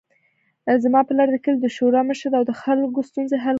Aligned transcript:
زما 0.83 1.01
پلار 1.07 1.27
د 1.31 1.35
کلي 1.43 1.59
د 1.61 1.67
شورا 1.75 2.01
مشر 2.09 2.27
ده 2.31 2.37
او 2.39 2.45
د 2.49 2.53
خلکو 2.61 2.99
ستونزې 3.09 3.37
حل 3.43 3.47
کوي 3.47 3.49